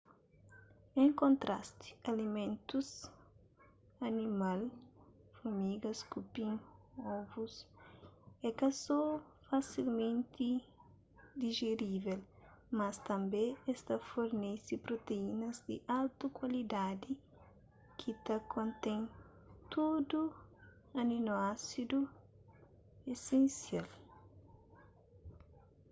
en 1.01 1.09
kontrasti 1.21 1.87
alimentus 2.11 2.89
animal 4.09 4.59
furmigas 5.35 5.99
kupin 6.11 6.51
ovus 7.17 7.53
é 8.47 8.49
ka 8.59 8.69
so 8.83 8.99
fasilmenti 9.47 10.49
dijerível 11.41 12.19
mas 12.77 12.95
tanbê 13.09 13.43
es 13.71 13.79
ta 13.87 13.95
fornese 14.09 14.73
proteínas 14.85 15.55
di 15.67 15.75
altu 15.99 16.25
kuantidadi 16.37 17.11
ki 17.99 18.11
ta 18.25 18.35
kontén 18.53 19.01
tudu 19.71 20.21
aninoásidu 20.99 21.99
esensial 23.13 23.87